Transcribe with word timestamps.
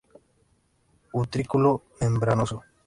Utrículo 1.13 1.83
membranoso. 1.99 2.63